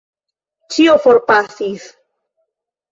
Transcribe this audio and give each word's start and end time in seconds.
Ĉio 0.75 0.95
forpasis. 1.05 1.87